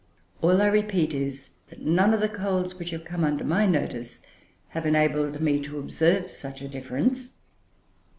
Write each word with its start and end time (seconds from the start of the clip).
All 0.41 0.63
I 0.63 0.65
repeat 0.65 1.13
is, 1.13 1.51
that 1.67 1.83
none 1.83 2.11
of 2.11 2.21
the 2.21 2.27
coals 2.27 2.73
which 2.79 2.89
have 2.89 3.05
come 3.05 3.23
under 3.23 3.43
my 3.43 3.67
notice 3.67 4.19
have 4.69 4.87
enabled 4.87 5.39
me 5.41 5.61
to 5.61 5.77
observe 5.77 6.31
such 6.31 6.63
a 6.63 6.67
difference. 6.67 7.33